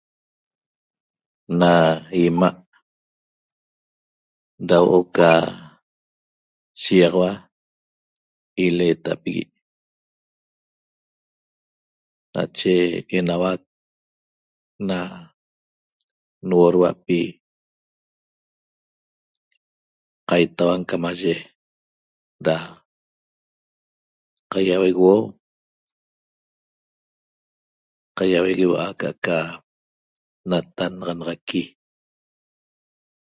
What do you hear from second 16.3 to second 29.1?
nhuorhuapi qaitauan ca maye ra qaiauegueuo' qaiauegueua'